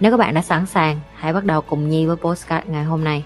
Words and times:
Nếu 0.00 0.10
các 0.10 0.16
bạn 0.16 0.34
đã 0.34 0.42
sẵn 0.42 0.66
sàng, 0.66 1.00
hãy 1.14 1.32
bắt 1.32 1.44
đầu 1.44 1.60
cùng 1.60 1.88
Nhi 1.88 2.06
với 2.06 2.16
postcard 2.16 2.68
ngày 2.68 2.84
hôm 2.84 3.04
nay. 3.04 3.24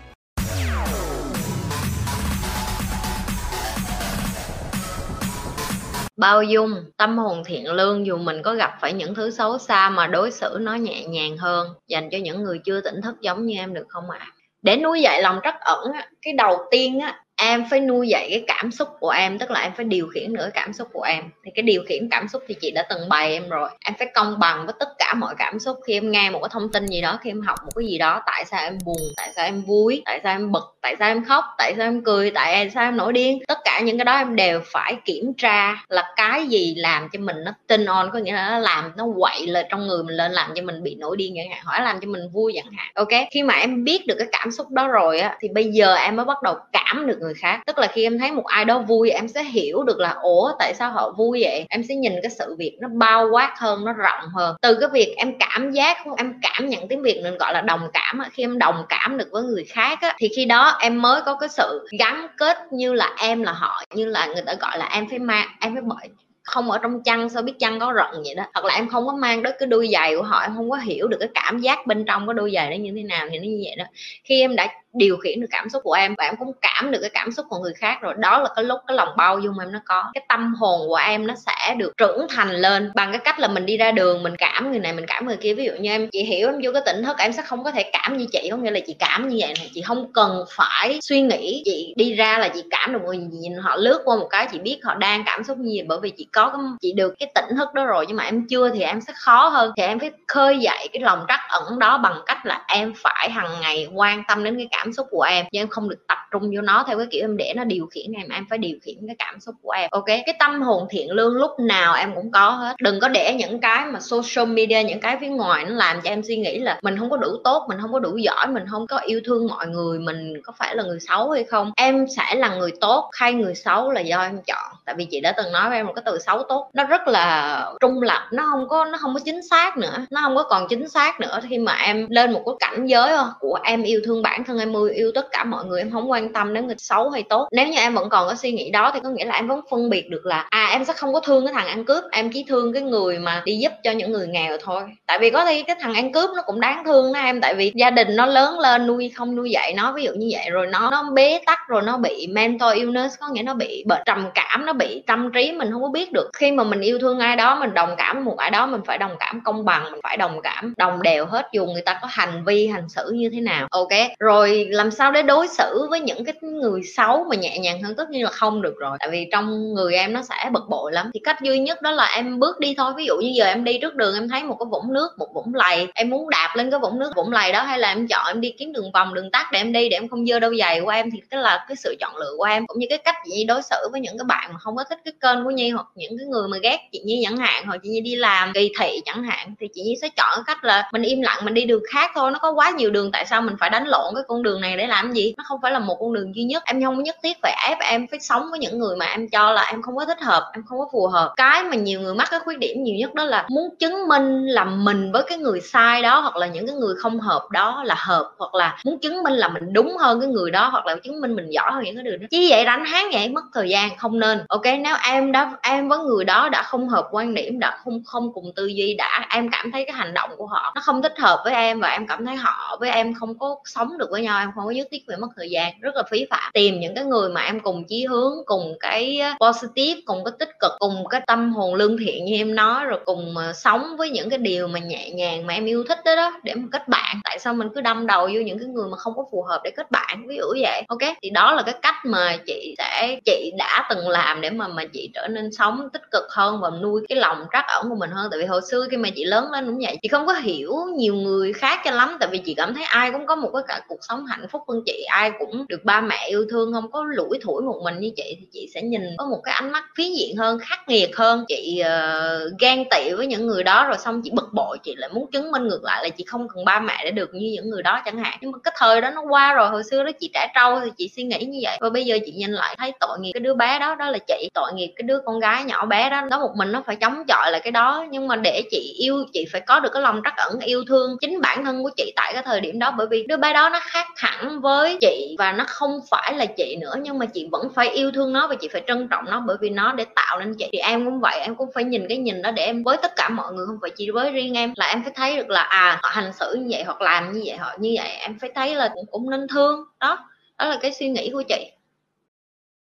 bao 6.16 6.42
dung 6.42 6.74
tâm 6.96 7.18
hồn 7.18 7.42
thiện 7.46 7.72
lương 7.72 8.06
dù 8.06 8.18
mình 8.18 8.42
có 8.42 8.54
gặp 8.54 8.78
phải 8.80 8.92
những 8.92 9.14
thứ 9.14 9.30
xấu 9.30 9.58
xa 9.58 9.90
mà 9.90 10.06
đối 10.06 10.30
xử 10.30 10.58
nó 10.60 10.74
nhẹ 10.74 11.04
nhàng 11.04 11.36
hơn 11.36 11.68
dành 11.88 12.10
cho 12.10 12.18
những 12.18 12.44
người 12.44 12.58
chưa 12.64 12.80
tỉnh 12.80 13.02
thức 13.02 13.20
giống 13.20 13.46
như 13.46 13.54
em 13.56 13.74
được 13.74 13.86
không 13.88 14.10
ạ 14.10 14.18
à? 14.20 14.32
để 14.62 14.76
nuôi 14.76 15.00
dạy 15.02 15.22
lòng 15.22 15.40
trắc 15.42 15.60
ẩn 15.60 15.92
cái 16.22 16.32
đầu 16.32 16.58
tiên 16.70 17.00
á 17.00 17.23
em 17.36 17.64
phải 17.70 17.80
nuôi 17.80 18.08
dạy 18.08 18.28
cái 18.30 18.44
cảm 18.46 18.70
xúc 18.70 18.88
của 19.00 19.10
em, 19.10 19.38
tức 19.38 19.50
là 19.50 19.60
em 19.60 19.72
phải 19.76 19.84
điều 19.84 20.06
khiển 20.14 20.32
nữa 20.32 20.50
cảm 20.54 20.72
xúc 20.72 20.88
của 20.92 21.02
em. 21.02 21.24
Thì 21.44 21.50
cái 21.54 21.62
điều 21.62 21.82
khiển 21.88 22.08
cảm 22.10 22.28
xúc 22.28 22.42
thì 22.48 22.54
chị 22.60 22.70
đã 22.70 22.86
từng 22.90 23.08
bày 23.08 23.32
em 23.32 23.48
rồi. 23.48 23.70
Em 23.86 23.94
phải 23.98 24.08
công 24.14 24.38
bằng 24.38 24.66
với 24.66 24.74
tất 24.80 24.88
cả 24.98 25.14
mọi 25.14 25.34
cảm 25.38 25.58
xúc. 25.58 25.76
Khi 25.86 25.92
em 25.92 26.10
nghe 26.10 26.30
một 26.30 26.38
cái 26.42 26.48
thông 26.52 26.72
tin 26.72 26.86
gì 26.86 27.00
đó, 27.00 27.18
khi 27.22 27.30
em 27.30 27.40
học 27.40 27.58
một 27.64 27.70
cái 27.76 27.86
gì 27.86 27.98
đó, 27.98 28.22
tại 28.26 28.44
sao 28.44 28.62
em 28.62 28.78
buồn, 28.84 28.96
tại 29.16 29.32
sao 29.36 29.44
em 29.44 29.62
vui, 29.62 30.02
tại 30.04 30.20
sao 30.22 30.34
em 30.34 30.52
bực, 30.52 30.76
tại 30.82 30.96
sao 30.98 31.08
em 31.08 31.24
khóc, 31.24 31.44
tại 31.58 31.74
sao 31.76 31.86
em 31.86 32.04
cười, 32.04 32.30
tại 32.30 32.70
sao 32.70 32.84
em 32.84 32.96
nổi 32.96 33.12
điên, 33.12 33.38
tất 33.48 33.58
cả 33.64 33.80
những 33.80 33.98
cái 33.98 34.04
đó 34.04 34.16
em 34.16 34.36
đều 34.36 34.60
phải 34.66 34.96
kiểm 35.04 35.32
tra 35.38 35.84
là 35.88 36.12
cái 36.16 36.46
gì 36.46 36.74
làm 36.74 37.08
cho 37.12 37.20
mình 37.20 37.36
nó 37.44 37.52
tin 37.66 37.84
on, 37.84 38.10
có 38.12 38.18
nghĩa 38.18 38.32
là 38.32 38.50
nó 38.50 38.58
làm, 38.58 38.92
nó 38.96 39.06
quậy 39.18 39.46
lên 39.46 39.66
trong 39.70 39.86
người 39.86 40.02
mình 40.02 40.16
lên, 40.16 40.32
làm 40.32 40.50
cho 40.54 40.62
mình 40.62 40.82
bị 40.82 40.94
nổi 40.94 41.16
điên 41.16 41.34
chẳng 41.36 41.50
hạn 41.50 41.60
hỏi 41.64 41.80
làm 41.82 42.00
cho 42.00 42.08
mình 42.08 42.22
vui 42.32 42.52
chẳng 42.54 42.72
hạn. 42.76 42.92
Ok? 42.94 43.28
Khi 43.30 43.42
mà 43.42 43.54
em 43.54 43.84
biết 43.84 44.06
được 44.06 44.14
cái 44.18 44.28
cảm 44.32 44.50
xúc 44.50 44.70
đó 44.70 44.88
rồi 44.88 45.20
á, 45.20 45.36
thì 45.40 45.48
bây 45.48 45.64
giờ 45.64 45.94
em 45.94 46.16
mới 46.16 46.24
bắt 46.24 46.42
đầu 46.42 46.56
cảm 46.72 47.06
được 47.06 47.18
người 47.24 47.34
khác. 47.34 47.60
Tức 47.66 47.78
là 47.78 47.86
khi 47.86 48.02
em 48.02 48.18
thấy 48.18 48.32
một 48.32 48.44
ai 48.46 48.64
đó 48.64 48.78
vui 48.78 49.10
em 49.10 49.28
sẽ 49.28 49.44
hiểu 49.44 49.82
được 49.82 49.98
là 50.00 50.10
ủa 50.22 50.52
tại 50.58 50.74
sao 50.74 50.90
họ 50.90 51.12
vui 51.18 51.40
vậy? 51.42 51.66
Em 51.68 51.82
sẽ 51.88 51.94
nhìn 51.94 52.12
cái 52.22 52.30
sự 52.30 52.56
việc 52.58 52.76
nó 52.80 52.88
bao 52.92 53.28
quát 53.32 53.54
hơn 53.58 53.84
nó 53.84 53.92
rộng 53.92 54.28
hơn. 54.34 54.56
Từ 54.62 54.76
cái 54.80 54.88
việc 54.92 55.14
em 55.16 55.32
cảm 55.38 55.70
giác 55.70 55.96
em 56.16 56.34
cảm 56.42 56.68
nhận 56.68 56.88
tiếng 56.88 57.02
việt 57.02 57.20
mình 57.22 57.38
gọi 57.38 57.52
là 57.54 57.60
đồng 57.60 57.88
cảm 57.92 58.20
khi 58.32 58.42
em 58.42 58.58
đồng 58.58 58.84
cảm 58.88 59.18
được 59.18 59.28
với 59.30 59.42
người 59.42 59.64
khác 59.64 59.98
á, 60.00 60.14
thì 60.18 60.28
khi 60.36 60.44
đó 60.44 60.76
em 60.80 61.02
mới 61.02 61.22
có 61.26 61.36
cái 61.36 61.48
sự 61.48 61.88
gắn 61.98 62.26
kết 62.36 62.58
như 62.72 62.92
là 62.92 63.10
em 63.18 63.42
là 63.42 63.52
họ 63.52 63.82
như 63.94 64.06
là 64.06 64.26
người 64.26 64.42
ta 64.46 64.54
gọi 64.60 64.78
là 64.78 64.88
em 64.92 65.08
phải 65.10 65.18
mang 65.18 65.48
em 65.60 65.74
phải 65.74 65.82
bởi 65.82 66.08
không 66.44 66.70
ở 66.70 66.78
trong 66.82 67.02
chăn 67.02 67.28
sao 67.28 67.42
biết 67.42 67.52
chăn 67.58 67.80
có 67.80 67.92
rận 67.96 68.22
vậy 68.24 68.34
đó. 68.34 68.44
Hoặc 68.54 68.64
là 68.64 68.74
em 68.74 68.88
không 68.88 69.06
có 69.06 69.12
mang 69.12 69.42
đến 69.42 69.54
cái 69.58 69.66
đôi 69.66 69.88
giày 69.92 70.16
của 70.16 70.22
họ 70.22 70.40
em 70.40 70.54
không 70.56 70.70
có 70.70 70.76
hiểu 70.76 71.08
được 71.08 71.16
cái 71.20 71.28
cảm 71.34 71.58
giác 71.58 71.86
bên 71.86 72.04
trong 72.04 72.26
cái 72.26 72.34
đôi 72.34 72.52
giày 72.54 72.70
đó 72.70 72.74
như 72.74 72.92
thế 72.96 73.02
nào 73.02 73.26
thì 73.30 73.38
nó 73.38 73.44
như 73.44 73.60
vậy 73.64 73.74
đó. 73.78 73.84
Khi 74.24 74.40
em 74.40 74.56
đã 74.56 74.68
điều 74.94 75.16
khiển 75.16 75.40
được 75.40 75.46
cảm 75.50 75.68
xúc 75.70 75.82
của 75.82 75.92
em 75.92 76.14
và 76.18 76.24
em 76.24 76.36
cũng 76.38 76.52
cảm 76.60 76.90
được 76.90 76.98
cái 77.00 77.10
cảm 77.10 77.32
xúc 77.32 77.46
của 77.48 77.58
người 77.58 77.74
khác 77.74 77.98
rồi. 78.00 78.14
Đó 78.18 78.38
là 78.38 78.48
cái 78.56 78.64
lúc 78.64 78.80
cái 78.86 78.96
lòng 78.96 79.08
bao 79.16 79.38
dung 79.38 79.58
em 79.58 79.72
nó 79.72 79.78
có. 79.84 80.04
Cái 80.14 80.24
tâm 80.28 80.54
hồn 80.54 80.88
của 80.88 80.96
em 80.96 81.26
nó 81.26 81.34
sẽ 81.46 81.74
được 81.74 81.96
trưởng 81.96 82.26
thành 82.30 82.50
lên 82.50 82.90
bằng 82.94 83.12
cái 83.12 83.20
cách 83.24 83.38
là 83.38 83.48
mình 83.48 83.66
đi 83.66 83.76
ra 83.76 83.92
đường, 83.92 84.22
mình 84.22 84.36
cảm 84.38 84.70
người 84.70 84.80
này, 84.80 84.92
mình 84.92 85.06
cảm 85.06 85.26
người 85.26 85.36
kia. 85.36 85.54
Ví 85.54 85.64
dụ 85.64 85.72
như 85.80 85.90
em, 85.90 86.08
chị 86.12 86.22
hiểu 86.22 86.48
em 86.48 86.60
vô 86.64 86.70
cái 86.72 86.82
tỉnh 86.86 87.04
thức, 87.04 87.18
em 87.18 87.32
sẽ 87.32 87.42
không 87.42 87.64
có 87.64 87.70
thể 87.70 87.90
cảm 87.92 88.16
như 88.16 88.26
chị. 88.32 88.48
Có 88.50 88.56
nghĩa 88.56 88.70
là 88.70 88.80
chị 88.86 88.96
cảm 88.98 89.28
như 89.28 89.36
vậy 89.40 89.54
này 89.58 89.70
chị 89.74 89.82
không 89.82 90.12
cần 90.12 90.44
phải 90.50 90.98
suy 91.02 91.20
nghĩ. 91.20 91.62
Chị 91.64 91.94
đi 91.96 92.14
ra 92.14 92.38
là 92.38 92.48
chị 92.48 92.62
cảm 92.70 92.92
được 92.92 93.00
người 93.04 93.16
nhìn 93.16 93.54
họ 93.54 93.76
lướt 93.76 94.02
qua 94.04 94.16
một 94.16 94.26
cái, 94.30 94.48
chị 94.52 94.58
biết 94.58 94.80
họ 94.84 94.94
đang 94.94 95.22
cảm 95.26 95.44
xúc 95.44 95.58
như 95.58 95.72
vậy. 95.78 95.86
Bởi 95.88 95.98
vì 96.02 96.10
chị 96.10 96.26
có 96.32 96.48
cái, 96.48 96.60
chị 96.80 96.92
được 96.92 97.14
cái 97.18 97.32
tỉnh 97.34 97.56
thức 97.56 97.68
đó 97.74 97.84
rồi. 97.84 98.04
Nhưng 98.08 98.16
mà 98.16 98.24
em 98.24 98.46
chưa 98.48 98.70
thì 98.70 98.82
em 98.82 99.00
sẽ 99.00 99.12
khó 99.16 99.48
hơn. 99.48 99.72
Thì 99.76 99.82
em 99.82 99.98
phải 99.98 100.10
khơi 100.28 100.58
dậy 100.58 100.88
cái 100.92 101.02
lòng 101.02 101.24
trắc 101.28 101.40
ẩn 101.48 101.78
đó 101.78 101.98
bằng 101.98 102.22
cách 102.26 102.46
là 102.46 102.64
em 102.68 102.92
phải 102.96 103.30
hàng 103.30 103.50
ngày 103.60 103.88
quan 103.94 104.22
tâm 104.28 104.44
đến 104.44 104.56
cái 104.56 104.68
cảm 104.70 104.83
cảm 104.84 104.92
xúc 104.92 105.06
của 105.10 105.22
em, 105.22 105.46
nhưng 105.52 105.60
em 105.60 105.68
không 105.68 105.88
được 105.88 106.06
tập 106.08 106.18
trung 106.30 106.50
vô 106.54 106.62
nó 106.62 106.84
theo 106.88 106.98
cái 106.98 107.06
kiểu 107.10 107.24
em 107.24 107.36
để 107.36 107.52
nó 107.56 107.64
điều 107.64 107.86
khiển 107.86 108.12
em 108.12 108.28
em 108.28 108.46
phải 108.50 108.58
điều 108.58 108.76
khiển 108.82 108.94
cái 109.06 109.16
cảm 109.18 109.40
xúc 109.40 109.54
của 109.62 109.70
em. 109.70 109.88
Ok, 109.92 110.06
cái 110.06 110.34
tâm 110.38 110.62
hồn 110.62 110.86
thiện 110.90 111.10
lương 111.10 111.34
lúc 111.34 111.50
nào 111.60 111.94
em 111.94 112.14
cũng 112.14 112.30
có 112.30 112.50
hết. 112.50 112.74
Đừng 112.80 113.00
có 113.00 113.08
để 113.08 113.34
những 113.34 113.60
cái 113.60 113.86
mà 113.86 114.00
social 114.00 114.46
media, 114.46 114.82
những 114.82 115.00
cái 115.00 115.16
phía 115.20 115.28
ngoài 115.28 115.64
nó 115.64 115.70
làm 115.70 116.00
cho 116.00 116.10
em 116.10 116.22
suy 116.22 116.36
nghĩ 116.36 116.58
là 116.58 116.78
mình 116.82 116.98
không 116.98 117.10
có 117.10 117.16
đủ 117.16 117.28
tốt, 117.44 117.66
mình 117.68 117.78
không 117.80 117.92
có 117.92 117.98
đủ 117.98 118.16
giỏi, 118.16 118.46
mình 118.46 118.64
không 118.70 118.86
có 118.86 118.98
yêu 118.98 119.20
thương 119.24 119.46
mọi 119.46 119.66
người, 119.66 119.98
mình 119.98 120.42
có 120.42 120.52
phải 120.58 120.76
là 120.76 120.82
người 120.82 121.00
xấu 121.00 121.30
hay 121.30 121.44
không. 121.44 121.72
Em 121.76 122.06
sẽ 122.16 122.34
là 122.34 122.56
người 122.56 122.72
tốt 122.80 123.10
hay 123.12 123.32
người 123.32 123.54
xấu 123.54 123.90
là 123.90 124.00
do 124.00 124.22
em 124.22 124.42
chọn. 124.46 124.72
Tại 124.84 124.94
vì 124.98 125.04
chị 125.10 125.20
đã 125.20 125.32
từng 125.36 125.52
nói 125.52 125.68
với 125.68 125.78
em 125.78 125.86
một 125.86 125.92
cái 125.96 126.02
từ 126.06 126.18
xấu 126.18 126.42
tốt, 126.42 126.70
nó 126.74 126.84
rất 126.84 127.08
là 127.08 127.72
trung 127.80 128.02
lập, 128.02 128.28
nó 128.32 128.46
không 128.50 128.68
có, 128.68 128.84
nó 128.84 128.98
không 129.00 129.14
có 129.14 129.20
chính 129.24 129.48
xác 129.50 129.78
nữa, 129.78 130.06
nó 130.10 130.20
không 130.24 130.36
có 130.36 130.42
còn 130.42 130.66
chính 130.68 130.88
xác 130.88 131.20
nữa. 131.20 131.40
Khi 131.48 131.58
mà 131.58 131.76
em 131.76 132.06
lên 132.10 132.32
một 132.32 132.42
cái 132.46 132.54
cảnh 132.60 132.86
giới 132.86 133.12
ờ, 133.12 133.32
của 133.40 133.58
em 133.62 133.82
yêu 133.82 134.00
thương 134.04 134.22
bản 134.22 134.44
thân 134.44 134.58
em 134.58 134.72
mươi 134.74 134.92
yêu 134.92 135.12
tất 135.14 135.32
cả 135.32 135.44
mọi 135.44 135.64
người, 135.64 135.80
em 135.80 135.90
không 135.90 136.10
quan 136.10 136.32
tâm 136.32 136.54
đến 136.54 136.66
người 136.66 136.76
xấu 136.78 137.10
hay 137.10 137.22
tốt. 137.22 137.48
Nếu 137.52 137.68
như 137.68 137.78
em 137.78 137.94
vẫn 137.94 138.08
còn 138.08 138.28
có 138.28 138.34
suy 138.34 138.52
nghĩ 138.52 138.70
đó 138.70 138.90
thì 138.94 139.00
có 139.02 139.08
nghĩa 139.08 139.24
là 139.24 139.34
em 139.34 139.48
vẫn 139.48 139.60
phân 139.70 139.90
biệt 139.90 140.10
được 140.10 140.26
là 140.26 140.46
à 140.50 140.68
em 140.72 140.84
sẽ 140.84 140.92
không 140.92 141.12
có 141.12 141.20
thương 141.20 141.46
cái 141.46 141.54
thằng 141.54 141.66
ăn 141.66 141.84
cướp, 141.84 142.04
em 142.12 142.30
chỉ 142.32 142.44
thương 142.48 142.72
cái 142.72 142.82
người 142.82 143.18
mà 143.18 143.42
đi 143.44 143.56
giúp 143.56 143.72
cho 143.84 143.90
những 143.90 144.12
người 144.12 144.26
nghèo 144.26 144.56
thôi. 144.62 144.82
Tại 145.06 145.18
vì 145.18 145.30
có 145.30 145.44
khi 145.44 145.62
cái 145.62 145.76
thằng 145.80 145.94
ăn 145.94 146.12
cướp 146.12 146.30
nó 146.36 146.42
cũng 146.46 146.60
đáng 146.60 146.84
thương 146.84 147.12
đó 147.12 147.20
em, 147.20 147.40
tại 147.40 147.54
vì 147.54 147.72
gia 147.74 147.90
đình 147.90 148.16
nó 148.16 148.26
lớn 148.26 148.58
lên 148.58 148.86
nuôi 148.86 149.12
không 149.16 149.36
nuôi 149.36 149.50
dạy 149.50 149.74
nó, 149.76 149.92
ví 149.92 150.04
dụ 150.04 150.12
như 150.16 150.28
vậy, 150.32 150.50
rồi 150.50 150.66
nó 150.66 150.90
nó 150.90 151.10
bế 151.12 151.40
tắc, 151.46 151.58
rồi 151.68 151.82
nó 151.82 151.96
bị 151.96 152.26
mental 152.26 152.74
illness, 152.74 153.18
có 153.20 153.28
nghĩa 153.28 153.42
nó 153.42 153.54
bị 153.54 153.84
bệnh, 153.86 154.02
trầm 154.06 154.26
cảm, 154.34 154.66
nó 154.66 154.72
bị 154.72 155.02
tâm 155.06 155.30
trí 155.34 155.52
mình 155.52 155.70
không 155.72 155.82
có 155.82 155.88
biết 155.88 156.12
được. 156.12 156.30
Khi 156.36 156.52
mà 156.52 156.64
mình 156.64 156.80
yêu 156.80 156.98
thương 156.98 157.18
ai 157.18 157.36
đó, 157.36 157.54
mình 157.54 157.74
đồng 157.74 157.94
cảm 157.96 158.16
với 158.16 158.24
một 158.24 158.36
ai 158.38 158.50
đó, 158.50 158.66
mình 158.66 158.80
phải 158.86 158.98
đồng 158.98 159.16
cảm 159.20 159.40
công 159.44 159.64
bằng, 159.64 159.84
mình 159.84 160.00
phải 160.02 160.16
đồng 160.16 160.40
cảm, 160.42 160.74
đồng 160.76 161.02
đều 161.02 161.26
hết, 161.26 161.48
dù 161.52 161.66
người 161.66 161.82
ta 161.82 161.98
có 162.02 162.08
hành 162.10 162.44
vi, 162.44 162.66
hành 162.66 162.88
xử 162.88 163.10
như 163.14 163.30
thế 163.32 163.40
nào. 163.40 163.66
Ok, 163.70 163.88
rồi 164.18 164.63
làm 164.68 164.90
sao 164.90 165.12
để 165.12 165.22
đối 165.22 165.48
xử 165.48 165.86
với 165.90 166.00
những 166.00 166.24
cái 166.24 166.34
người 166.40 166.82
xấu 166.96 167.24
mà 167.30 167.36
nhẹ 167.36 167.58
nhàng 167.58 167.82
hơn 167.82 167.94
tất 167.96 168.10
nhiên 168.10 168.24
là 168.24 168.30
không 168.30 168.62
được 168.62 168.74
rồi. 168.78 168.96
Tại 169.00 169.08
vì 169.12 169.28
trong 169.32 169.74
người 169.74 169.94
em 169.94 170.12
nó 170.12 170.22
sẽ 170.22 170.50
bực 170.52 170.64
bội 170.68 170.92
lắm. 170.92 171.10
Thì 171.14 171.20
cách 171.24 171.36
duy 171.42 171.58
nhất 171.58 171.82
đó 171.82 171.90
là 171.90 172.04
em 172.14 172.38
bước 172.38 172.60
đi 172.60 172.74
thôi. 172.76 172.92
Ví 172.96 173.04
dụ 173.06 173.16
như 173.16 173.32
giờ 173.34 173.44
em 173.44 173.64
đi 173.64 173.78
trước 173.82 173.94
đường, 173.94 174.14
em 174.14 174.28
thấy 174.28 174.42
một 174.42 174.56
cái 174.58 174.66
vũng 174.70 174.92
nước, 174.92 175.08
một 175.18 175.28
vũng 175.34 175.54
lầy. 175.54 175.88
Em 175.94 176.10
muốn 176.10 176.30
đạp 176.30 176.52
lên 176.56 176.70
cái 176.70 176.80
vũng 176.80 176.98
nước, 176.98 177.12
vũng 177.16 177.32
lầy 177.32 177.52
đó, 177.52 177.62
hay 177.62 177.78
là 177.78 177.88
em 177.88 178.06
chọn 178.08 178.26
em 178.26 178.40
đi 178.40 178.54
kiếm 178.58 178.72
đường 178.72 178.92
vòng, 178.92 179.14
đường 179.14 179.30
tắt 179.30 179.46
để 179.52 179.58
em 179.58 179.72
đi, 179.72 179.88
để 179.88 179.96
em 179.96 180.08
không 180.08 180.26
dơ 180.26 180.38
đâu 180.38 180.54
giày 180.58 180.80
của 180.80 180.90
em, 180.90 181.10
thì 181.10 181.18
cái 181.30 181.40
là 181.40 181.64
cái 181.68 181.76
sự 181.76 181.94
chọn 182.00 182.16
lựa 182.16 182.34
của 182.38 182.44
em. 182.44 182.66
Cũng 182.66 182.78
như 182.78 182.86
cái 182.90 182.98
cách 182.98 183.16
chị 183.24 183.44
đối 183.44 183.62
xử 183.62 183.88
với 183.92 184.00
những 184.00 184.18
cái 184.18 184.24
bạn 184.24 184.50
mà 184.52 184.58
không 184.58 184.76
có 184.76 184.84
thích 184.88 184.98
cái 185.04 185.12
kênh 185.20 185.44
của 185.44 185.50
Nhi, 185.50 185.70
hoặc 185.70 185.86
những 185.94 186.18
cái 186.18 186.26
người 186.26 186.48
mà 186.48 186.58
ghét 186.62 186.78
chị 186.92 187.02
Nhi 187.04 187.22
chẳng 187.24 187.36
hạn, 187.36 187.66
hoặc 187.66 187.76
chị 187.82 187.88
Nhi 187.88 188.00
đi 188.00 188.16
làm 188.16 188.52
kỳ 188.54 188.72
thị 188.80 189.00
chẳng 189.04 189.22
hạn, 189.22 189.54
thì 189.60 189.68
chị 189.74 189.82
Nhi 189.82 189.94
sẽ 190.02 190.08
chọn 190.16 190.38
cách 190.46 190.64
là 190.64 190.88
mình 190.92 191.02
im 191.02 191.20
lặng, 191.22 191.44
mình 191.44 191.54
đi 191.54 191.64
đường 191.64 191.82
khác 191.92 192.10
thôi. 192.14 192.30
Nó 192.30 192.38
có 192.38 192.52
quá 192.52 192.70
nhiều 192.70 192.90
đường, 192.90 193.12
tại 193.12 193.26
sao 193.26 193.42
mình 193.42 193.54
phải 193.60 193.70
đánh 193.70 193.84
lộn 193.86 194.14
cái 194.14 194.24
con 194.28 194.42
đường 194.42 194.53
này 194.60 194.76
để 194.76 194.86
làm 194.86 195.12
gì? 195.12 195.34
Nó 195.36 195.44
không 195.46 195.58
phải 195.62 195.72
là 195.72 195.78
một 195.78 195.96
con 196.00 196.12
đường 196.14 196.34
duy 196.36 196.42
nhất. 196.44 196.62
Em 196.66 196.84
không 196.84 197.02
nhất 197.02 197.16
thiết 197.22 197.36
phải 197.42 197.56
ép 197.68 197.78
em 197.80 198.06
phải 198.10 198.20
sống 198.20 198.42
với 198.50 198.58
những 198.58 198.78
người 198.78 198.96
mà 198.96 199.06
em 199.06 199.28
cho 199.28 199.52
là 199.52 199.62
em 199.62 199.82
không 199.82 199.96
có 199.96 200.04
thích 200.04 200.20
hợp, 200.20 200.50
em 200.54 200.64
không 200.68 200.78
có 200.78 200.88
phù 200.92 201.06
hợp. 201.06 201.32
Cái 201.36 201.64
mà 201.64 201.76
nhiều 201.76 202.00
người 202.00 202.14
mắc 202.14 202.28
cái 202.30 202.40
khuyết 202.40 202.58
điểm 202.58 202.82
nhiều 202.82 202.96
nhất 202.98 203.14
đó 203.14 203.24
là 203.24 203.46
muốn 203.50 203.76
chứng 203.80 204.08
minh 204.08 204.46
là 204.46 204.64
mình 204.64 205.12
với 205.12 205.22
cái 205.28 205.38
người 205.38 205.60
sai 205.60 206.02
đó 206.02 206.20
hoặc 206.20 206.36
là 206.36 206.46
những 206.46 206.66
cái 206.66 206.76
người 206.76 206.94
không 206.98 207.20
hợp 207.20 207.42
đó 207.50 207.82
là 207.84 207.94
hợp, 207.98 208.30
hoặc 208.38 208.54
là 208.54 208.76
muốn 208.84 208.98
chứng 208.98 209.22
minh 209.22 209.32
là 209.34 209.48
mình 209.48 209.72
đúng 209.72 209.96
hơn 209.96 210.20
cái 210.20 210.28
người 210.28 210.50
đó, 210.50 210.68
hoặc 210.68 210.86
là 210.86 210.96
chứng 211.04 211.20
minh 211.20 211.36
mình 211.36 211.46
giỏi 211.50 211.72
hơn 211.72 211.84
những 211.84 211.94
cái 211.94 212.04
điều 212.04 212.16
đó. 212.16 212.26
Chứ 212.30 212.46
vậy 212.50 212.64
đánh 212.64 212.84
hán 212.84 213.04
vậy, 213.12 213.28
mất 213.28 213.42
thời 213.54 213.68
gian, 213.68 213.96
không 213.96 214.18
nên. 214.18 214.38
Ok, 214.48 214.64
nếu 214.64 214.96
em 215.08 215.32
đã, 215.32 215.52
em 215.62 215.88
với 215.88 215.98
người 215.98 216.24
đó 216.24 216.48
đã 216.48 216.62
không 216.62 216.88
hợp 216.88 217.08
quan 217.10 217.34
điểm, 217.34 217.58
đã 217.58 217.78
không 217.84 218.02
không 218.06 218.32
cùng 218.34 218.52
tư 218.56 218.66
duy, 218.66 218.94
đã, 218.98 219.26
em 219.30 219.50
cảm 219.52 219.72
thấy 219.72 219.84
cái 219.86 219.96
hành 219.96 220.14
động 220.14 220.30
của 220.36 220.46
họ 220.46 220.72
nó 220.74 220.80
không 220.84 221.02
thích 221.02 221.18
hợp 221.18 221.40
với 221.44 221.54
em 221.54 221.80
và 221.80 221.88
em 221.88 222.06
cảm 222.06 222.26
thấy 222.26 222.36
họ 222.36 222.76
với 222.80 222.90
em 222.90 223.14
không 223.14 223.38
có 223.38 223.56
sống 223.64 223.98
được 223.98 224.08
với 224.10 224.22
nhau 224.22 224.38
em 224.44 224.50
không 224.54 224.64
có 224.64 224.70
nhất 224.70 224.88
thiết 224.90 225.02
phải 225.08 225.16
mất 225.16 225.28
thời 225.36 225.50
gian, 225.50 225.72
rất 225.80 225.94
là 225.94 226.02
phí 226.10 226.26
phạm. 226.30 226.50
Tìm 226.54 226.80
những 226.80 226.94
cái 226.94 227.04
người 227.04 227.28
mà 227.28 227.40
em 227.40 227.60
cùng 227.60 227.84
chí 227.88 228.06
hướng, 228.06 228.32
cùng 228.46 228.74
cái 228.80 229.20
positive, 229.40 230.00
cùng 230.06 230.24
cái 230.24 230.32
tích 230.38 230.50
cực, 230.60 230.72
cùng 230.78 231.06
cái 231.10 231.20
tâm 231.26 231.52
hồn 231.52 231.74
lương 231.74 231.96
thiện 231.98 232.24
như 232.24 232.36
em 232.36 232.54
nói, 232.54 232.84
rồi 232.84 233.00
cùng 233.04 233.36
ờ, 233.36 233.52
sống 233.52 233.96
với 233.98 234.10
những 234.10 234.30
cái 234.30 234.38
điều 234.38 234.68
mà 234.68 234.78
nhẹ 234.78 235.10
nhàng 235.10 235.46
mà 235.46 235.54
em 235.54 235.64
yêu 235.64 235.84
thích 235.88 235.98
đó 236.04 236.16
đó, 236.16 236.32
để 236.44 236.54
mà 236.54 236.68
kết 236.72 236.88
bạn. 236.88 237.16
Tại 237.24 237.38
sao 237.38 237.54
mình 237.54 237.68
cứ 237.74 237.80
đâm 237.80 238.06
đầu 238.06 238.28
vô 238.34 238.40
những 238.40 238.58
cái 238.58 238.68
người 238.68 238.88
mà 238.90 238.96
không 238.96 239.12
có 239.16 239.24
phù 239.32 239.42
hợp 239.42 239.60
để 239.64 239.70
kết 239.76 239.90
bạn? 239.90 240.24
Ví 240.28 240.36
dụ 240.36 240.44
vậy, 240.62 240.82
ok? 240.88 241.14
Thì 241.22 241.30
đó 241.30 241.52
là 241.54 241.62
cái 241.62 241.74
cách 241.82 241.94
mà 242.04 242.36
chị 242.46 242.74
sẽ, 242.78 243.18
chị 243.24 243.52
đã 243.58 243.86
từng 243.90 244.08
làm 244.08 244.40
để 244.40 244.50
mà 244.50 244.68
mà 244.68 244.84
chị 244.92 245.10
trở 245.14 245.28
nên 245.28 245.52
sống 245.52 245.88
tích 245.92 246.02
cực 246.10 246.24
hơn 246.30 246.60
và 246.60 246.70
nuôi 246.70 247.02
cái 247.08 247.18
lòng 247.18 247.38
trắc 247.52 247.64
ẩn 247.66 247.88
của 247.88 247.96
mình 247.96 248.10
hơn. 248.10 248.28
Tại 248.30 248.40
vì 248.40 248.46
hồi 248.46 248.60
xưa 248.70 248.86
khi 248.90 248.96
mà 248.96 249.08
chị 249.16 249.24
lớn 249.24 249.50
lên 249.52 249.66
cũng 249.66 249.78
vậy, 249.82 249.96
chị 250.02 250.08
không 250.08 250.26
có 250.26 250.32
hiểu 250.32 250.74
nhiều 250.96 251.14
người 251.14 251.52
khác 251.52 251.80
cho 251.84 251.90
lắm. 251.90 252.16
Tại 252.20 252.28
vì 252.32 252.38
chị 252.38 252.54
cảm 252.54 252.74
thấy 252.74 252.84
ai 252.84 253.12
cũng 253.12 253.26
có 253.26 253.36
một 253.36 253.50
cái 253.54 253.62
cả 253.68 253.80
cuộc 253.88 253.98
sống 254.08 254.23
sống 254.24 254.38
hạnh 254.38 254.48
phúc 254.48 254.62
hơn 254.68 254.82
chị 254.86 255.04
ai 255.08 255.30
cũng 255.38 255.66
được 255.68 255.84
ba 255.84 256.00
mẹ 256.00 256.26
yêu 256.28 256.46
thương 256.50 256.72
không 256.72 256.90
có 256.90 257.04
lủi 257.04 257.38
thủi 257.42 257.62
một 257.62 257.80
mình 257.84 258.00
như 258.00 258.10
chị 258.16 258.36
thì 258.40 258.46
chị 258.52 258.68
sẽ 258.74 258.82
nhìn 258.82 259.02
có 259.18 259.26
một 259.26 259.40
cái 259.44 259.54
ánh 259.54 259.72
mắt 259.72 259.84
phí 259.96 260.14
diện 260.18 260.36
hơn 260.36 260.58
khắc 260.58 260.88
nghiệt 260.88 261.16
hơn. 261.16 261.44
Chị 261.48 261.82
uh, 261.82 262.60
ghen 262.60 262.84
tị 262.90 263.12
với 263.12 263.26
những 263.26 263.46
người 263.46 263.64
đó 263.64 263.86
rồi 263.86 263.98
xong 263.98 264.20
chị 264.24 264.30
bực 264.34 264.48
bội 264.52 264.78
chị 264.82 264.94
lại 264.96 265.10
muốn 265.12 265.30
chứng 265.30 265.52
minh 265.52 265.68
ngược 265.68 265.84
lại 265.84 266.02
là 266.02 266.08
chị 266.08 266.24
không 266.24 266.48
cần 266.48 266.64
ba 266.64 266.80
mẹ 266.80 267.00
để 267.04 267.10
được 267.10 267.34
như 267.34 267.50
những 267.52 267.70
người 267.70 267.82
đó 267.82 268.02
chẳng 268.04 268.18
hạn. 268.18 268.38
Nhưng 268.40 268.52
mà 268.52 268.58
cái 268.64 268.74
thời 268.78 269.00
đó 269.00 269.10
nó 269.10 269.22
qua 269.30 269.54
rồi 269.54 269.68
hồi 269.68 269.82
xưa 269.90 270.04
đó 270.04 270.10
chị 270.20 270.30
trẻ 270.34 270.52
trâu 270.54 270.80
thì 270.80 270.90
chị 270.96 271.10
suy 271.16 271.22
nghĩ 271.22 271.38
như 271.38 271.58
vậy. 271.62 271.78
Và 271.80 271.90
bây 271.90 272.04
giờ 272.04 272.18
chị 272.26 272.32
nhìn 272.32 272.50
lại 272.50 272.76
thấy 272.78 272.92
tội 273.00 273.18
nghiệp 273.20 273.32
cái 273.32 273.40
đứa 273.40 273.54
bé 273.54 273.78
đó 273.78 273.94
đó 273.94 274.10
là 274.10 274.18
chị. 274.18 274.48
Tội 274.54 274.72
nghiệp 274.74 274.92
cái 274.96 275.02
đứa 275.02 275.20
con 275.24 275.40
gái 275.40 275.64
nhỏ 275.64 275.86
bé 275.86 276.10
đó 276.10 276.20
đó 276.30 276.38
một 276.38 276.52
mình 276.56 276.72
nó 276.72 276.82
phải 276.86 276.96
chống 276.96 277.24
chọi 277.28 277.50
lại 277.52 277.60
cái 277.64 277.70
đó. 277.70 278.06
Nhưng 278.10 278.28
mà 278.28 278.36
để 278.36 278.62
chị 278.70 278.96
yêu 278.98 279.24
chị 279.32 279.44
phải 279.52 279.60
có 279.60 279.80
được 279.80 279.90
cái 279.92 280.02
lòng 280.02 280.20
trắc 280.24 280.36
ẩn 280.36 280.58
yêu 280.60 280.84
thương 280.88 281.16
chính 281.20 281.40
bản 281.40 281.64
thân 281.64 281.82
của 281.82 281.90
chị 281.96 282.12
tại 282.16 282.32
cái 282.32 282.42
thời 282.42 282.60
điểm 282.60 282.78
đó. 282.78 282.94
Bởi 282.98 283.06
vì 283.06 283.24
đứa 283.28 283.36
bé 283.36 283.52
đó 283.52 283.68
nó 283.68 283.80
khác 283.82 284.06
hẳn 284.16 284.60
với 284.60 284.98
chị 285.00 285.36
và 285.38 285.52
nó 285.52 285.64
không 285.68 286.00
phải 286.10 286.34
là 286.34 286.46
chị 286.46 286.76
nữa 286.80 286.94
nhưng 287.02 287.18
mà 287.18 287.26
chị 287.26 287.48
vẫn 287.52 287.68
phải 287.74 287.88
yêu 287.90 288.10
thương 288.10 288.32
nó 288.32 288.46
và 288.48 288.54
chị 288.54 288.68
phải 288.72 288.82
trân 288.86 289.08
trọng 289.08 289.24
nó 289.30 289.40
bởi 289.46 289.56
vì 289.60 289.70
nó 289.70 289.92
để 289.92 290.04
tạo 290.16 290.38
nên 290.40 290.54
chị. 290.58 290.68
Thì 290.72 290.78
em 290.78 291.04
cũng 291.04 291.20
vậy 291.20 291.40
em 291.40 291.56
cũng 291.56 291.68
phải 291.74 291.84
nhìn 291.84 292.08
cái 292.08 292.18
nhìn 292.18 292.42
đó 292.42 292.50
để 292.50 292.62
em 292.64 292.82
với 292.84 292.96
tất 293.02 293.12
cả 293.16 293.28
mọi 293.28 293.52
người 293.52 293.66
không 293.66 293.78
phải 293.82 293.90
chỉ 293.96 294.10
với 294.10 294.30
riêng 294.32 294.54
em. 294.58 294.72
Là 294.76 294.86
em 294.86 295.02
phải 295.04 295.12
thấy 295.16 295.36
được 295.36 295.50
là 295.50 295.62
à 295.62 295.98
họ 296.02 296.08
hành 296.12 296.32
xử 296.32 296.54
như 296.54 296.66
vậy 296.70 296.82
hoặc 296.84 297.00
làm 297.02 297.32
như 297.32 297.42
vậy 297.46 297.56
họ 297.56 297.72
như 297.78 297.94
vậy 297.98 298.08
em 298.08 298.38
phải 298.40 298.50
thấy 298.54 298.74
là 298.74 298.90
cũng, 298.94 299.06
cũng 299.10 299.30
nên 299.30 299.48
thương. 299.48 299.84
Đó 300.00 300.18
đó 300.58 300.66
là 300.66 300.78
cái 300.82 300.92
suy 300.92 301.08
nghĩ 301.08 301.30
của 301.32 301.42
chị 301.48 301.70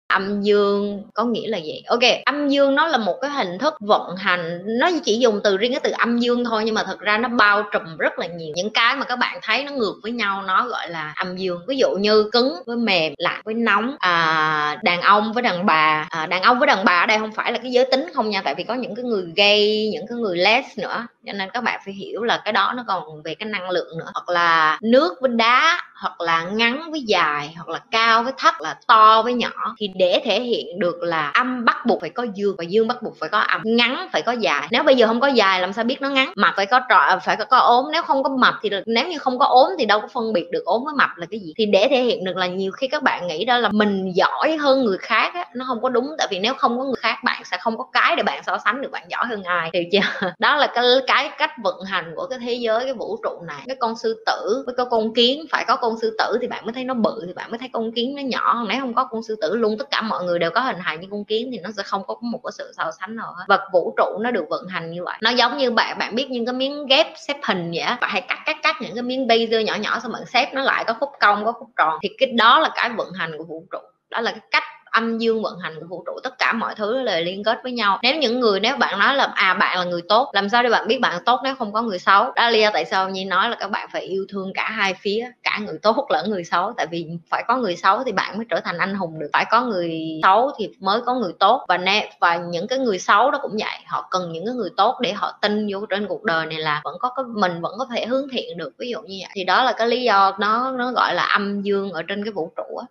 âm 0.10 0.42
dương 0.42 1.04
có 1.14 1.24
nghĩa 1.24 1.48
là 1.48 1.58
gì? 1.58 1.82
Ok 1.88 2.00
âm 2.26 2.50
dương 2.50 2.76
nó 2.76 2.88
là 2.88 2.98
một 2.98 3.16
cái 3.22 3.32
hình 3.32 3.58
thức 3.60 3.74
vận 3.80 4.16
hành. 4.16 4.62
Nó 4.80 4.90
chỉ 5.06 5.20
dùng 5.20 5.40
từ 5.44 5.58
riêng 5.58 5.72
cái 5.72 5.80
từ 5.84 5.92
âm 5.92 6.20
dương 6.20 6.46
thôi 6.46 6.64
nhưng 6.66 6.76
mà 6.76 6.84
thật 6.84 7.00
ra 7.00 7.18
nó 7.18 7.30
bao 7.30 7.64
trùm 7.72 7.98
rất 7.98 8.20
là 8.20 8.28
nhiều. 8.28 8.54
Những 8.56 8.70
cái 8.70 8.96
mà 8.96 9.06
các 9.06 9.16
bạn 9.16 9.40
thấy 9.44 9.64
nó 9.64 9.72
ngược 9.72 9.94
với 10.04 10.12
nhau 10.12 10.42
nó 10.48 10.68
gọi 10.68 10.90
là 10.90 11.14
âm 11.16 11.38
dương. 11.38 11.60
Ví 11.68 11.78
dụ 11.78 11.92
như 11.92 12.30
cứng 12.32 12.54
với 12.66 12.78
mềm 12.78 13.14
lạnh 13.18 13.42
với 13.46 13.54
nóng 13.54 13.96
à, 14.00 14.80
đàn 14.84 15.02
ông 15.02 15.34
với 15.34 15.44
đàn 15.44 15.66
bà. 15.66 16.08
À, 16.10 16.26
đàn 16.26 16.42
ông 16.42 16.60
với 16.60 16.68
đàn 16.68 16.86
bà 16.86 17.00
ở 17.00 17.06
đây 17.06 17.20
không 17.20 17.32
phải 17.32 17.52
là 17.52 17.58
cái 17.58 17.72
giới 17.72 17.86
tính 17.92 18.06
không 18.14 18.30
nha 18.30 18.42
tại 18.42 18.56
vì 18.56 18.64
có 18.64 18.74
những 18.74 18.96
cái 18.96 19.06
người 19.06 19.24
gay 19.36 19.90
những 19.94 20.06
cái 20.10 20.18
người 20.18 20.38
les 20.38 20.66
nữa 20.78 21.08
cho 21.30 21.38
nên 21.38 21.50
các 21.54 21.64
bạn 21.64 21.80
phải 21.86 21.94
hiểu 21.94 22.24
là 22.24 22.42
cái 22.46 22.54
đó 22.54 22.74
nó 22.76 22.84
còn 22.88 23.04
về 23.24 23.36
cái 23.36 23.50
năng 23.50 23.70
lượng 23.70 23.98
nữa. 24.00 24.06
Hoặc 24.14 24.30
là 24.30 24.78
nước 24.82 25.18
với 25.22 25.32
đá 25.36 25.82
hoặc 26.02 26.22
là 26.22 26.44
ngắn 26.44 26.92
với 26.92 27.02
dài 27.02 27.54
hoặc 27.56 27.70
là 27.70 27.80
cao 27.92 28.24
với 28.24 28.34
thấp 28.38 28.54
là 28.60 28.76
to 28.88 29.22
với 29.22 29.34
nhỏ. 29.34 29.76
Thì 29.78 29.88
để 29.96 30.22
thể 30.26 30.42
hiện 30.42 30.80
được 30.80 31.04
là 31.04 31.30
âm 31.30 31.66
bắt 31.66 31.86
buộc 31.86 32.02
phải 32.02 32.10
có 32.10 32.26
dương 32.36 32.56
và 32.58 32.64
dương 32.64 32.88
bắt 32.88 33.02
buộc 33.02 33.20
phải 33.20 33.30
có 33.30 33.40
âm. 33.40 33.62
Ngắn 33.66 34.08
phải 34.12 34.22
có 34.22 34.32
dài. 34.32 34.68
Nếu 34.72 34.84
bây 34.84 34.96
giờ 34.96 35.08
không 35.08 35.20
có 35.20 35.28
dài 35.28 35.62
làm 35.62 35.74
sao 35.74 35.86
biết 35.86 36.02
nó 36.02 36.10
ngắn? 36.10 36.34
Mập 36.36 36.54
phải 36.56 36.66
có 36.66 36.80
trọ 36.90 37.20
phải 37.26 37.36
có, 37.36 37.46
có 37.46 37.58
ốm. 37.58 37.86
Nếu 37.94 38.04
không 38.04 38.24
có 38.24 38.30
mập 38.30 38.54
thì 38.62 38.70
nếu 38.86 39.08
như 39.08 39.18
không 39.18 39.40
có 39.40 39.46
ốm 39.46 39.70
thì 39.80 39.86
đâu 39.86 40.02
có 40.02 40.08
phân 40.08 40.34
biệt 40.34 40.46
được 40.52 40.66
ốm 40.66 40.84
với 40.86 40.94
mập 40.98 41.10
là 41.16 41.26
cái 41.32 41.40
gì. 41.40 41.54
Thì 41.58 41.66
để 41.66 41.88
thể 41.90 42.02
hiện 42.04 42.24
được 42.24 42.38
là 42.38 42.48
nhiều 42.48 42.72
khi 42.72 42.88
các 42.88 43.04
bạn 43.04 43.28
nghĩ 43.28 43.46
đó 43.46 43.58
là 43.58 43.70
mình 43.74 44.12
giỏi 44.16 44.58
hơn 44.58 44.86
người 44.86 44.98
khác 44.98 45.34
nó 45.56 45.66
không 45.68 45.82
có 45.82 45.90
đúng, 45.90 46.16
tại 46.18 46.28
vì 46.32 46.40
nếu 46.40 46.54
không 46.54 46.78
có 46.78 46.84
người 46.84 46.96
khác 47.00 47.16
bạn 47.24 47.44
sẽ 47.46 47.58
không 47.62 47.78
có 47.78 47.84
cái 47.94 48.16
để 48.16 48.24
bạn 48.24 48.44
so 48.44 48.58
sánh 48.58 48.82
được, 48.82 48.92
bạn 48.92 49.04
giỏi 49.10 49.26
hơn 49.26 49.44
ai. 49.44 49.70
Hiểu 49.74 49.84
chưa? 49.92 50.30
Đó 50.40 50.56
là 50.56 50.68
cái 50.68 50.86
cái 51.08 51.30
cách 51.38 51.52
vận 51.64 51.84
hành 51.84 52.14
của 52.16 52.28
cái 52.28 52.40
thế 52.40 52.54
giới, 52.54 52.84
cái 52.84 52.94
vũ 52.94 53.18
trụ 53.24 53.42
này. 53.48 53.64
Cái 53.68 53.76
con 53.80 53.96
sư 53.96 54.24
tử, 54.26 54.64
với 54.66 54.76
cái 54.78 54.86
con 54.90 55.14
kiến, 55.14 55.46
phải 55.52 55.66
có 55.68 55.76
con 55.76 55.96
sư 56.02 56.16
tử 56.18 56.38
thì 56.42 56.48
bạn 56.48 56.66
mới 56.66 56.74
thấy 56.74 56.84
nó 56.84 56.94
bự, 56.94 57.24
thì 57.28 57.34
bạn 57.34 57.52
mới 57.52 57.58
thấy 57.58 57.70
con 57.74 57.92
kiến 57.92 58.16
nó 58.16 58.22
nhỏ. 58.22 58.66
Nếu 58.70 58.80
không 58.80 58.94
có 58.94 59.08
con 59.12 59.24
sư 59.24 59.36
tử, 59.42 59.56
luôn 59.56 59.78
tất 59.80 59.86
cả 59.92 60.02
mọi 60.02 60.24
người 60.24 60.40
đều 60.40 60.52
có 60.52 60.62
hình 60.62 60.78
hài 60.80 60.98
như 60.98 61.08
con 61.12 61.26
kiến 61.26 61.50
thì 61.52 61.60
nó 61.60 61.70
sẽ 61.78 61.84
không 61.84 62.04
có 62.08 62.16
một 62.22 62.40
cái 62.44 62.52
sự 62.58 62.74
so 62.78 62.92
sánh 63.00 63.16
nào 63.16 63.34
hết. 63.38 63.44
Và 63.48 63.60
vũ 63.74 63.94
trụ 63.98 64.20
nó 64.22 64.32
được 64.32 64.46
vận 64.50 64.68
hành 64.68 64.92
như 64.92 65.04
vậy. 65.04 65.18
Nó 65.22 65.30
giống 65.30 65.58
như 65.58 65.72
bạn 65.72 65.98
bạn 65.98 66.16
biết 66.16 66.30
những 66.30 66.46
cái 66.46 66.54
miếng 66.54 66.86
ghép 66.86 67.08
xếp 67.28 67.38
hình 67.44 67.72
vậy 67.76 67.86
bạn 68.02 68.10
hay 68.10 68.22
cắt 68.22 68.40
cắt 68.46 68.58
cắt 68.64 68.76
những 68.82 68.96
cái 68.96 69.04
miếng 69.04 69.28
dưa 69.52 69.60
nhỏ 69.60 69.76
nhỏ 69.76 70.00
xong 70.00 70.12
bạn 70.12 70.26
xếp 70.26 70.54
nó 70.54 70.62
lại, 70.62 70.84
có 70.88 70.94
khúc 70.94 71.10
cong, 71.20 71.46
có 71.46 71.52
khúc 71.52 71.70
tròn. 71.78 72.00
Thì 72.04 72.10
cái 72.18 72.32
đó 72.38 72.60
là 72.60 72.70
cái 72.76 72.90
vận 72.90 73.14
hành 73.14 73.38
của 73.38 73.44
vũ 73.44 73.66
trụ. 73.72 73.80
Đó 74.10 74.22
là 74.22 74.32
cái 74.32 74.42
cách 74.52 74.64
âm 75.00 75.18
dương 75.18 75.42
vận 75.42 75.60
hành 75.60 75.74
của 75.80 75.86
vũ 75.90 76.04
trụ, 76.06 76.20
tất 76.24 76.38
cả 76.38 76.54
mọi 76.54 76.76
thứ 76.76 77.02
là 77.02 77.20
liên 77.20 77.44
kết 77.44 77.58
với 77.64 77.72
nhau. 77.72 78.00
Nếu 78.04 78.16
những 78.16 78.40
người, 78.40 78.60
nếu 78.60 78.76
bạn 78.78 79.00
nói 79.00 79.16
là 79.16 79.32
à 79.36 79.54
bạn 79.54 79.78
là 79.78 79.86
người 79.86 80.02
tốt, 80.10 80.30
làm 80.34 80.50
sao 80.50 80.64
để 80.64 80.70
bạn 80.70 80.88
biết 80.88 81.00
bạn 81.02 81.24
tốt 81.26 81.40
nếu 81.44 81.56
không 81.56 81.74
có 81.74 81.82
người 81.82 82.00
xấu? 82.00 82.24
Đó 82.24 82.32
là 82.36 82.50
lý 82.50 82.62
do 82.62 82.70
tại 82.74 82.86
sao 82.86 83.10
như 83.10 83.26
nói 83.26 83.50
là 83.50 83.56
các 83.60 83.72
bạn 83.72 83.90
phải 83.94 84.02
yêu 84.02 84.26
thương 84.30 84.52
cả 84.54 84.70
hai 84.70 84.94
phía, 84.94 85.32
cả 85.44 85.60
người 85.66 85.78
tốt 85.82 86.08
lẫn 86.10 86.30
người 86.30 86.44
xấu. 86.44 86.74
Tại 86.78 86.88
vì 86.92 87.08
phải 87.30 87.44
có 87.48 87.58
người 87.58 87.76
xấu 87.76 88.04
thì 88.04 88.12
bạn 88.12 88.38
mới 88.38 88.46
trở 88.50 88.60
thành 88.60 88.78
anh 88.78 88.96
hùng 88.96 89.20
được. 89.20 89.30
Phải 89.34 89.46
có 89.52 89.62
người 89.62 90.20
xấu 90.24 90.52
thì 90.60 90.70
mới 90.80 91.02
có 91.06 91.14
người 91.14 91.34
tốt. 91.40 91.66
Và 91.68 91.78
nè, 91.78 92.18
và 92.22 92.38
những 92.38 92.68
cái 92.68 92.80
người 92.80 93.00
xấu 93.00 93.32
đó 93.32 93.40
cũng 93.42 93.58
vậy. 93.60 93.80
Họ 93.88 94.08
cần 94.12 94.32
những 94.32 94.46
cái 94.46 94.56
người 94.56 94.70
tốt 94.78 94.98
để 95.02 95.14
họ 95.14 95.38
tin 95.42 95.68
vô 95.72 95.86
trên 95.90 96.08
cuộc 96.08 96.24
đời 96.24 96.46
này 96.46 96.60
là 96.60 96.82
vẫn 96.84 96.96
có 97.00 97.10
cái, 97.16 97.26
mình 97.36 97.62
vẫn 97.62 97.74
có 97.78 97.86
thể 97.96 98.06
hướng 98.06 98.28
thiện 98.32 98.58
được. 98.58 98.72
Ví 98.80 98.90
dụ 98.90 99.02
như 99.02 99.18
vậy. 99.22 99.30
Thì 99.36 99.44
đó 99.44 99.64
là 99.64 99.74
cái 99.74 99.88
lý 99.88 100.04
do 100.04 100.36
nó 100.40 100.72
nó 100.72 100.92
gọi 100.92 101.14
là 101.14 101.24
âm 101.24 101.62
dương 101.62 101.92
ở 101.92 102.04
trên 102.04 102.24
cái 102.24 102.32
vũ 102.32 102.52
trụ 102.58 102.78
á 102.78 102.86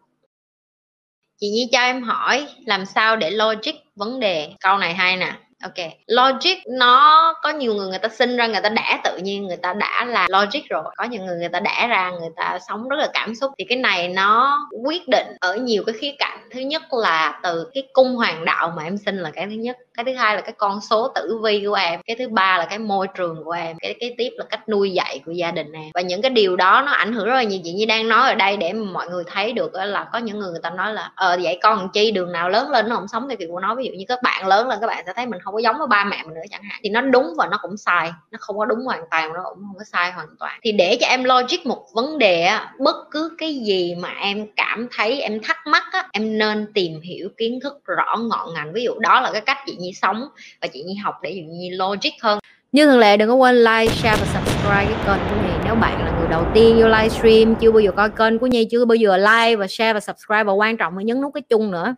chị 1.40 1.48
Nhi 1.48 1.68
cho 1.72 1.80
em 1.80 2.02
hỏi 2.02 2.46
làm 2.66 2.86
sao 2.86 3.16
để 3.16 3.30
logic 3.30 3.72
vấn 3.96 4.20
đề? 4.20 4.50
Câu 4.60 4.78
này 4.78 4.94
hay 4.94 5.16
nè. 5.16 5.32
Ok. 5.62 5.74
Logic, 6.06 6.58
nó 6.70 7.34
có 7.42 7.50
nhiều 7.50 7.74
người 7.74 7.88
người 7.88 7.98
ta 7.98 8.08
sinh 8.08 8.36
ra, 8.36 8.46
người 8.46 8.60
ta 8.62 8.68
đã, 8.68 9.00
tự 9.04 9.18
nhiên 9.18 9.46
người 9.46 9.56
ta 9.56 9.72
đã 9.72 10.04
là 10.04 10.26
logic 10.30 10.68
rồi. 10.68 10.84
Có 10.96 11.04
những 11.04 11.26
người 11.26 11.36
người 11.36 11.48
ta 11.48 11.60
đã 11.60 11.86
ra, 11.86 12.10
người 12.10 12.30
ta 12.36 12.58
sống 12.68 12.88
rất 12.88 12.96
là 12.96 13.08
cảm 13.14 13.34
xúc. 13.34 13.52
Thì 13.58 13.64
cái 13.68 13.78
này 13.78 14.08
nó 14.08 14.58
quyết 14.84 15.08
định 15.08 15.26
ở 15.40 15.56
nhiều 15.56 15.82
cái 15.86 15.94
khía 15.98 16.12
cạnh. 16.18 16.38
Thứ 16.50 16.60
nhất 16.60 16.82
là 16.90 17.40
từ 17.42 17.70
cái 17.74 17.82
cung 17.92 18.16
hoàng 18.16 18.44
đạo 18.44 18.72
mà 18.76 18.84
em 18.84 18.96
sinh 18.96 19.18
là 19.18 19.30
cái 19.30 19.46
thứ 19.46 19.52
nhất 19.52 19.76
cái 19.98 20.04
thứ 20.04 20.18
hai 20.18 20.34
là 20.36 20.40
cái 20.40 20.52
con 20.58 20.80
số 20.80 21.08
tử 21.14 21.40
vi 21.44 21.64
của 21.66 21.74
em. 21.74 22.00
Cái 22.06 22.16
thứ 22.18 22.28
ba 22.28 22.58
là 22.58 22.64
cái 22.64 22.78
môi 22.78 23.06
trường 23.14 23.44
của 23.44 23.50
em. 23.50 23.76
Cái 23.80 23.94
cái 24.00 24.14
tiếp 24.18 24.30
là 24.36 24.44
cách 24.50 24.68
nuôi 24.68 24.90
dạy 24.92 25.20
của 25.26 25.32
gia 25.32 25.50
đình 25.50 25.72
em. 25.72 25.90
Và 25.94 26.00
những 26.00 26.22
cái 26.22 26.30
điều 26.30 26.56
đó 26.56 26.82
nó 26.86 26.92
ảnh 26.92 27.12
hưởng 27.12 27.26
rất 27.26 27.34
là 27.34 27.42
nhiều. 27.42 27.60
Chị 27.64 27.72
như 27.72 27.86
đang 27.86 28.08
nói 28.08 28.28
ở 28.28 28.34
đây 28.34 28.56
để 28.56 28.72
mà 28.72 28.92
mọi 28.92 29.08
người 29.08 29.24
thấy 29.26 29.52
được 29.52 29.74
là 29.74 30.08
có 30.12 30.18
những 30.18 30.38
người 30.38 30.50
người 30.50 30.60
ta 30.62 30.70
nói 30.70 30.94
là 30.94 31.10
ờ 31.14 31.38
vậy 31.42 31.58
con 31.62 31.88
chi? 31.92 32.10
Đường 32.10 32.32
nào 32.32 32.48
lớn 32.48 32.70
lên 32.70 32.88
nó 32.88 32.96
không 32.96 33.08
sống? 33.08 33.28
Theo 33.28 33.36
kiểu 33.36 33.48
của 33.50 33.60
nó. 33.60 33.74
Ví 33.74 33.84
dụ 33.84 33.92
như 33.92 34.04
các 34.08 34.22
bạn 34.22 34.46
lớn 34.46 34.68
lên, 34.68 34.78
các 34.80 34.86
bạn 34.86 35.02
sẽ 35.06 35.12
thấy 35.16 35.26
mình 35.26 35.40
không 35.40 35.54
có 35.54 35.60
giống 35.60 35.78
với 35.78 35.86
ba 35.86 36.04
mẹ 36.04 36.22
mình 36.24 36.34
nữa 36.34 36.40
chẳng 36.50 36.62
hạn. 36.62 36.80
Thì 36.82 36.90
nó 36.90 37.00
đúng 37.00 37.34
và 37.36 37.46
nó 37.50 37.58
cũng 37.62 37.76
sai. 37.76 38.10
Nó 38.30 38.38
không 38.40 38.58
có 38.58 38.64
đúng 38.64 38.80
hoàn 38.80 39.02
toàn 39.10 39.32
nó 39.32 39.40
cũng 39.44 39.58
không 39.66 39.78
có 39.78 39.84
sai 39.92 40.12
hoàn 40.12 40.28
toàn. 40.38 40.60
Thì 40.62 40.72
để 40.72 40.98
cho 41.00 41.06
em 41.06 41.24
logic 41.24 41.66
một 41.66 41.86
vấn 41.94 42.18
đề 42.18 42.42
á, 42.42 42.72
bất 42.78 42.96
cứ 43.10 43.34
cái 43.38 43.54
gì 43.54 43.94
mà 43.94 44.14
em 44.20 44.46
cảm 44.56 44.88
thấy, 44.96 45.20
em 45.20 45.40
thắc 45.42 45.56
mắc 45.66 45.84
á, 45.92 46.08
em 46.12 46.38
nên 46.38 46.72
tìm 46.74 47.00
hiểu 47.00 47.28
kiến 47.36 47.58
thức 47.62 47.74
rõ 47.86 48.16
ngọn 48.18 48.54
ngành. 48.54 48.72
Ví 48.72 48.84
dụ 48.84 48.98
đó 48.98 49.20
là 49.20 49.30
cái 49.32 49.40
cách 49.40 49.58
chị 49.66 49.76
nhi 49.88 49.94
sống 50.02 50.28
và 50.62 50.68
chị 50.68 50.82
nhi 50.82 50.94
học 50.94 51.14
để 51.22 51.32
chị 51.34 51.42
nhi 51.42 51.70
logic 51.70 52.10
hơn. 52.22 52.38
Như 52.72 52.86
thường 52.86 52.98
lệ 52.98 53.16
đừng 53.16 53.28
có 53.28 53.34
quên 53.34 53.56
like, 53.56 53.94
share 53.94 54.24
và 54.24 54.26
subscribe 54.26 54.84
cái 54.84 55.04
kênh 55.06 55.24
của 55.28 55.36
Nhi. 55.42 55.54
Nếu 55.64 55.74
bạn 55.74 56.04
là 56.04 56.18
người 56.18 56.28
đầu 56.30 56.44
tiên 56.54 56.76
vô 56.80 56.88
livestream 56.88 57.54
chưa 57.54 57.72
bao 57.72 57.80
giờ 57.80 57.90
coi 57.92 58.10
kênh 58.10 58.38
của 58.38 58.46
Nhi 58.46 58.64
chưa 58.70 58.84
bao 58.84 58.96
giờ 58.96 59.16
like 59.16 59.56
và 59.56 59.66
share 59.66 59.92
và 59.92 60.00
subscribe. 60.00 60.44
Và 60.44 60.52
quan 60.52 60.76
trọng 60.76 60.96
là 60.98 61.02
nhấn 61.02 61.20
nút 61.20 61.34
cái 61.34 61.42
chung 61.48 61.70
nữa. 61.70 61.94